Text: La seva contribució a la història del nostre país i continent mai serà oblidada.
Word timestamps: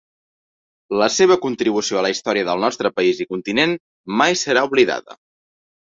La 1.01 1.09
seva 1.15 1.37
contribució 1.43 2.01
a 2.01 2.03
la 2.07 2.11
història 2.15 2.47
del 2.49 2.65
nostre 2.69 2.93
país 2.97 3.23
i 3.27 3.27
continent 3.35 3.77
mai 4.23 4.43
serà 4.47 4.65
oblidada. 4.71 5.19